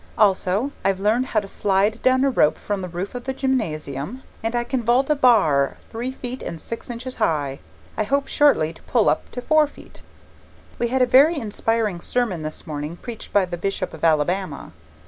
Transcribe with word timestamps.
Also 0.17 0.71
I've 0.83 0.99
learned 0.99 1.27
how 1.27 1.41
to 1.41 1.47
slide 1.47 2.01
down 2.01 2.23
a 2.23 2.31
rope 2.31 2.57
from 2.57 2.81
the 2.81 2.87
roof 2.89 3.13
of 3.13 3.25
the 3.25 3.33
gymnasium, 3.35 4.23
and 4.41 4.55
I 4.55 4.63
can 4.63 4.81
vault 4.81 5.11
a 5.11 5.15
bar 5.15 5.77
three 5.91 6.11
feet 6.11 6.41
and 6.41 6.59
six 6.59 6.89
inches 6.89 7.17
high 7.17 7.59
I 7.95 8.05
hope 8.05 8.25
shortly 8.27 8.73
to 8.73 8.81
pull 8.81 9.09
up 9.09 9.29
to 9.29 9.43
four 9.43 9.67
feet. 9.67 10.01
We 10.79 10.87
had 10.87 11.03
a 11.03 11.05
very 11.05 11.37
inspiring 11.37 12.01
sermon 12.01 12.41
this 12.41 12.65
morning 12.65 12.97
preached 12.97 13.31
by 13.31 13.45
the 13.45 13.57
Bishop 13.57 13.93
of 13.93 14.03
Alabama. 14.03 14.71